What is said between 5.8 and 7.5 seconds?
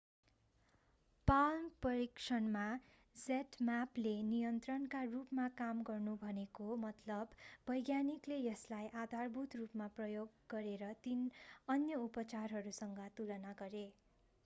गर्नु भनेको मतलब